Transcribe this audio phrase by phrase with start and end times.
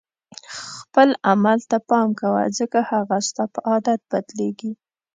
[0.77, 4.71] خپل عمل ته پام کوه ځکه هغه ستا په عادت بدلیږي.